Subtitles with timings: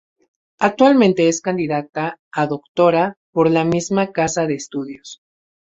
[0.57, 5.21] Actualmente es candidata a doctora por la misma casa de estudios.